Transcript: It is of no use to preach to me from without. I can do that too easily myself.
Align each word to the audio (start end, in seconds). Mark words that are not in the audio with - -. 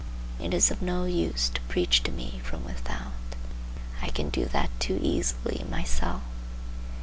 It 0.39 0.51
is 0.51 0.71
of 0.71 0.81
no 0.81 1.05
use 1.05 1.47
to 1.49 1.61
preach 1.69 2.01
to 2.01 2.11
me 2.11 2.41
from 2.43 2.65
without. 2.65 3.13
I 4.01 4.09
can 4.09 4.29
do 4.31 4.45
that 4.45 4.71
too 4.79 4.97
easily 4.99 5.63
myself. 5.69 6.23